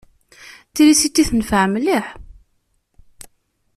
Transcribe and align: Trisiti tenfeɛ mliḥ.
Trisiti 0.75 1.23
tenfeɛ 1.29 1.65
mliḥ. 1.73 2.07